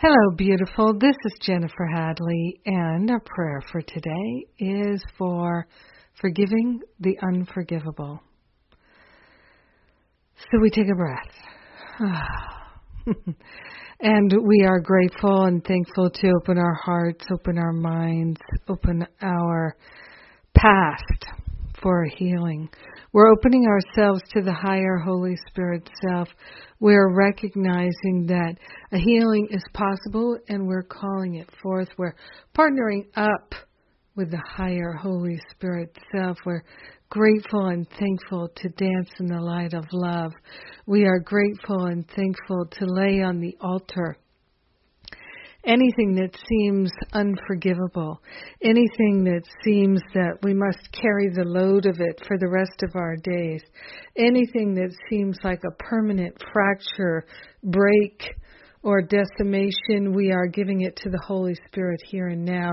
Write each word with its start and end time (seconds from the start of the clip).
Hello, 0.00 0.30
beautiful. 0.36 0.96
This 0.96 1.16
is 1.24 1.32
Jennifer 1.40 1.84
Hadley, 1.92 2.60
and 2.64 3.10
our 3.10 3.18
prayer 3.18 3.60
for 3.72 3.82
today 3.82 4.46
is 4.60 5.02
for 5.18 5.66
forgiving 6.20 6.78
the 7.00 7.16
unforgivable. 7.20 8.22
So 10.36 10.60
we 10.62 10.70
take 10.70 10.86
a 10.88 10.94
breath. 10.94 11.32
and 14.00 14.32
we 14.46 14.64
are 14.68 14.78
grateful 14.78 15.46
and 15.46 15.64
thankful 15.64 16.10
to 16.10 16.32
open 16.40 16.58
our 16.58 16.74
hearts, 16.74 17.24
open 17.34 17.58
our 17.58 17.72
minds, 17.72 18.40
open 18.68 19.04
our 19.20 19.76
past 20.54 21.24
for 21.82 22.04
healing. 22.04 22.68
We're 23.10 23.32
opening 23.32 23.66
ourselves 23.66 24.20
to 24.34 24.42
the 24.42 24.52
higher 24.52 24.98
Holy 24.98 25.34
Spirit 25.48 25.88
self. 26.06 26.28
We're 26.78 27.14
recognizing 27.14 28.26
that 28.28 28.56
a 28.92 28.98
healing 28.98 29.48
is 29.50 29.64
possible 29.72 30.38
and 30.48 30.66
we're 30.66 30.82
calling 30.82 31.36
it 31.36 31.48
forth. 31.62 31.88
We're 31.96 32.14
partnering 32.56 33.06
up 33.16 33.54
with 34.14 34.30
the 34.30 34.42
higher 34.46 34.92
Holy 34.92 35.40
Spirit 35.50 35.96
self. 36.14 36.36
We're 36.44 36.64
grateful 37.08 37.68
and 37.68 37.88
thankful 37.98 38.50
to 38.56 38.68
dance 38.68 39.10
in 39.18 39.26
the 39.26 39.40
light 39.40 39.72
of 39.72 39.86
love. 39.90 40.32
We 40.84 41.06
are 41.06 41.18
grateful 41.18 41.86
and 41.86 42.06
thankful 42.14 42.66
to 42.66 42.84
lay 42.84 43.22
on 43.22 43.40
the 43.40 43.56
altar 43.62 44.18
anything 45.64 46.14
that 46.14 46.36
seems 46.48 46.90
unforgivable, 47.12 48.20
anything 48.62 49.24
that 49.24 49.42
seems 49.64 50.00
that 50.14 50.38
we 50.42 50.54
must 50.54 50.90
carry 50.92 51.28
the 51.28 51.44
load 51.44 51.86
of 51.86 52.00
it 52.00 52.22
for 52.26 52.38
the 52.38 52.48
rest 52.48 52.82
of 52.82 52.94
our 52.94 53.16
days, 53.16 53.62
anything 54.16 54.74
that 54.74 54.94
seems 55.10 55.36
like 55.42 55.62
a 55.64 55.82
permanent 55.82 56.36
fracture, 56.52 57.26
break, 57.64 58.22
or 58.82 59.02
decimation, 59.02 60.14
we 60.14 60.30
are 60.30 60.46
giving 60.46 60.82
it 60.82 60.96
to 60.96 61.10
the 61.10 61.22
Holy 61.26 61.56
Spirit 61.66 62.00
here 62.06 62.28
and 62.28 62.44
now. 62.44 62.72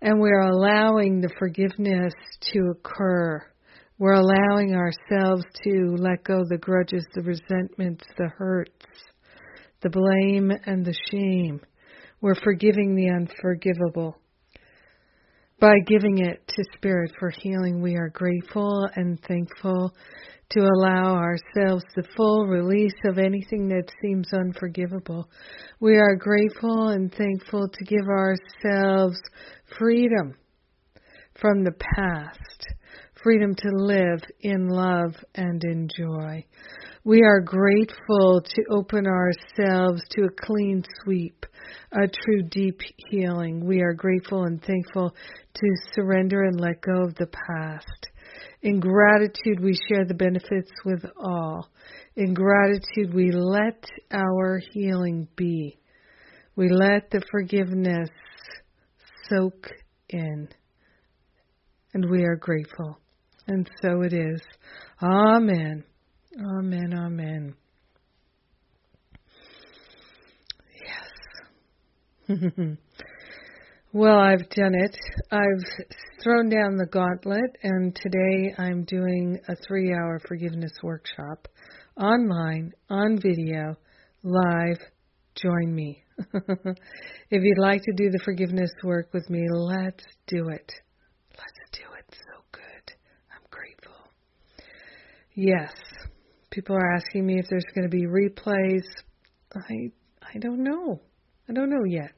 And 0.00 0.20
we're 0.20 0.40
allowing 0.40 1.20
the 1.20 1.32
forgiveness 1.38 2.12
to 2.52 2.72
occur. 2.72 3.42
We're 3.98 4.14
allowing 4.14 4.74
ourselves 4.74 5.44
to 5.64 5.96
let 5.98 6.24
go 6.24 6.42
the 6.48 6.58
grudges, 6.58 7.04
the 7.14 7.22
resentments, 7.22 8.04
the 8.18 8.28
hurts, 8.28 8.72
the 9.82 9.90
blame, 9.90 10.50
and 10.66 10.84
the 10.84 10.96
shame. 11.10 11.60
We're 12.26 12.34
forgiving 12.34 12.96
the 12.96 13.08
unforgivable. 13.08 14.16
By 15.60 15.76
giving 15.86 16.18
it 16.18 16.42
to 16.48 16.64
Spirit 16.76 17.12
for 17.20 17.30
healing, 17.30 17.80
we 17.80 17.94
are 17.94 18.08
grateful 18.08 18.88
and 18.96 19.16
thankful 19.28 19.94
to 20.50 20.60
allow 20.60 21.14
ourselves 21.14 21.84
the 21.94 22.02
full 22.16 22.48
release 22.48 22.96
of 23.04 23.18
anything 23.18 23.68
that 23.68 23.88
seems 24.02 24.26
unforgivable. 24.32 25.30
We 25.78 25.98
are 25.98 26.16
grateful 26.16 26.88
and 26.88 27.14
thankful 27.14 27.68
to 27.68 27.84
give 27.84 28.08
ourselves 28.08 29.20
freedom 29.78 30.34
from 31.40 31.62
the 31.62 31.76
past, 31.94 32.40
freedom 33.26 33.56
to 33.56 33.70
live 33.74 34.20
in 34.42 34.68
love 34.68 35.12
and 35.34 35.60
in 35.64 35.88
joy. 35.98 36.44
We 37.02 37.24
are 37.24 37.40
grateful 37.40 38.40
to 38.40 38.64
open 38.70 39.04
ourselves 39.04 40.00
to 40.10 40.26
a 40.26 40.46
clean 40.46 40.84
sweep, 41.02 41.44
a 41.90 42.06
true 42.06 42.42
deep 42.48 42.78
healing. 43.10 43.66
We 43.66 43.80
are 43.80 43.94
grateful 43.94 44.44
and 44.44 44.62
thankful 44.62 45.12
to 45.54 45.66
surrender 45.92 46.44
and 46.44 46.60
let 46.60 46.80
go 46.82 47.02
of 47.02 47.16
the 47.16 47.26
past. 47.26 48.06
In 48.62 48.78
gratitude, 48.78 49.58
we 49.60 49.76
share 49.88 50.04
the 50.04 50.14
benefits 50.14 50.70
with 50.84 51.04
all. 51.20 51.68
In 52.14 52.32
gratitude, 52.32 53.12
we 53.12 53.32
let 53.32 53.84
our 54.12 54.60
healing 54.72 55.26
be. 55.34 55.80
We 56.54 56.68
let 56.68 57.10
the 57.10 57.22
forgiveness 57.28 58.08
soak 59.28 59.66
in. 60.10 60.46
And 61.92 62.08
we 62.08 62.22
are 62.22 62.36
grateful. 62.36 63.00
And 63.48 63.68
so 63.82 64.02
it 64.02 64.12
is. 64.12 64.40
Amen. 65.02 65.84
Amen, 66.38 66.92
amen. 66.94 67.54
Yes. 72.28 72.38
well, 73.92 74.18
I've 74.18 74.48
done 74.50 74.74
it. 74.74 74.96
I've 75.30 75.86
thrown 76.22 76.48
down 76.48 76.76
the 76.76 76.86
gauntlet, 76.90 77.56
and 77.62 77.94
today 77.94 78.54
I'm 78.58 78.84
doing 78.84 79.38
a 79.48 79.54
three 79.66 79.92
hour 79.92 80.20
forgiveness 80.26 80.72
workshop 80.82 81.48
online, 82.00 82.72
on 82.90 83.18
video, 83.20 83.76
live. 84.22 84.78
Join 85.34 85.74
me. 85.74 86.02
if 87.30 87.42
you'd 87.42 87.58
like 87.58 87.82
to 87.82 87.92
do 87.96 88.10
the 88.10 88.20
forgiveness 88.24 88.70
work 88.82 89.12
with 89.12 89.28
me, 89.28 89.46
let's 89.50 90.04
do 90.26 90.48
it. 90.48 90.72
Let's 91.36 91.70
do 91.72 91.84
it 91.98 92.04
so 92.10 92.42
good. 92.52 92.94
I'm 93.30 93.42
grateful. 93.50 93.92
Yes, 95.36 95.72
People 96.56 96.76
are 96.76 96.94
asking 96.94 97.26
me 97.26 97.38
if 97.38 97.44
there's 97.50 97.66
going 97.74 97.88
to 97.88 97.94
be 97.94 98.06
replays. 98.06 98.80
I 99.54 99.92
I 100.22 100.38
don't 100.38 100.64
know. 100.64 101.02
I 101.48 101.52
don't 101.52 101.68
know 101.68 101.84
yet. 101.86 102.12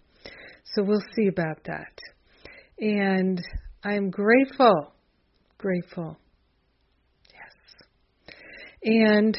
So 0.74 0.84
we'll 0.84 1.02
see 1.16 1.26
about 1.26 1.64
that. 1.64 1.98
And 2.78 3.42
I'm 3.82 4.10
grateful. 4.10 4.92
Grateful. 5.58 6.18
Yes. 7.34 8.34
And 8.84 9.38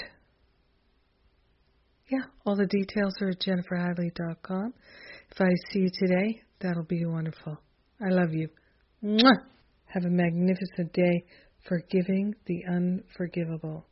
yeah, 2.11 2.25
all 2.45 2.57
the 2.57 2.67
details 2.67 3.13
are 3.21 3.29
at 3.29 3.39
jenniferhadley.com. 3.39 4.73
If 5.31 5.39
I 5.39 5.49
see 5.71 5.79
you 5.79 5.89
today, 5.97 6.41
that'll 6.59 6.83
be 6.83 7.05
wonderful. 7.05 7.57
I 8.01 8.09
love 8.09 8.33
you. 8.33 8.49
Mwah! 9.01 9.45
Have 9.85 10.03
a 10.03 10.09
magnificent 10.09 10.91
day, 10.91 11.23
forgiving 11.63 12.35
the 12.45 12.63
unforgivable. 12.65 13.88